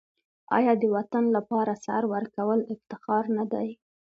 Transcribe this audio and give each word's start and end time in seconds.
آیا 0.57 0.73
د 0.81 0.83
وطن 0.95 1.23
لپاره 1.37 1.73
سر 1.85 2.03
ورکول 2.13 2.59
افتخار 2.73 3.23
نه 3.37 3.45
دی؟ 3.51 3.69